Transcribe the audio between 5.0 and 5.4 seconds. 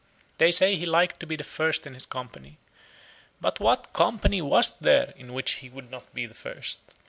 in